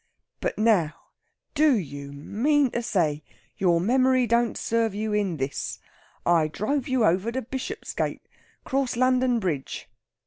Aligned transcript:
But 0.39 0.57
now, 0.57 0.95
do, 1.53 1.77
you, 1.77 2.11
mean 2.11 2.71
to 2.71 2.81
say 2.81 3.21
your 3.57 3.79
memory 3.79 4.25
don't 4.25 4.57
serve 4.57 4.95
you 4.95 5.13
in 5.13 5.37
this? 5.37 5.77
I 6.25 6.47
drove 6.47 6.87
you 6.87 7.05
over 7.05 7.31
to 7.31 7.43
Bishopsgate, 7.43 8.25
'cross 8.63 8.95
London 8.97 9.39
Bridge. 9.39 9.87